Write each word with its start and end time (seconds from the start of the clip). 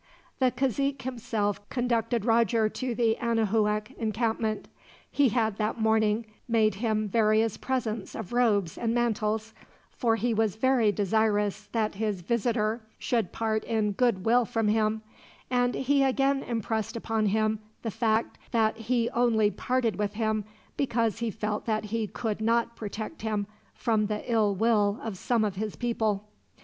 The 0.39 0.49
cazique 0.49 1.03
himself 1.03 1.69
conducted 1.69 2.25
Roger 2.25 2.67
to 2.69 2.95
the 2.95 3.15
Anahuac 3.21 3.91
encampment. 3.99 4.67
He 5.11 5.29
had, 5.29 5.57
that 5.57 5.79
morning, 5.79 6.25
made 6.47 6.73
him 6.81 7.07
various 7.07 7.55
presents 7.55 8.15
of 8.15 8.33
robes 8.33 8.79
and 8.79 8.95
mantles, 8.95 9.53
for 9.91 10.15
he 10.15 10.33
was 10.33 10.55
very 10.55 10.91
desirous 10.91 11.67
that 11.73 11.93
his 12.01 12.21
visitor 12.21 12.81
should 12.97 13.31
part 13.31 13.63
in 13.65 13.91
goodwill 13.91 14.43
from 14.43 14.69
him; 14.69 15.03
and 15.51 15.75
he 15.75 16.03
again 16.03 16.41
impressed 16.41 16.95
upon 16.95 17.27
him 17.27 17.59
the 17.83 17.91
fact 17.91 18.39
that 18.49 18.75
he 18.77 19.07
only 19.11 19.51
parted 19.51 19.97
with 19.97 20.13
him 20.13 20.45
because 20.77 21.19
he 21.19 21.29
felt 21.29 21.67
that 21.67 21.83
he 21.83 22.07
could 22.07 22.41
not 22.41 22.75
protect 22.75 23.21
him 23.21 23.45
from 23.75 24.07
the 24.07 24.23
ill 24.25 24.55
will 24.55 24.99
of 25.03 25.15
some 25.15 25.45
of 25.45 25.57
his 25.57 25.75
people. 25.75 26.27